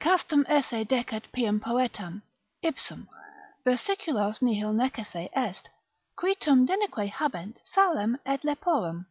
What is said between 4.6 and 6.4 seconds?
necesse est, Qui